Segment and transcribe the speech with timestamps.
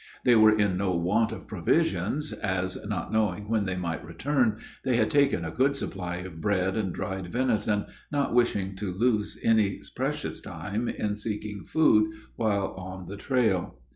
[0.23, 4.95] They were in no want of provisions, as, not knowing when they might return, they
[4.95, 9.79] had taken a good supply of bread and dried venison, not wishing to loose any
[9.95, 13.77] precious time in seeking food while on the trail.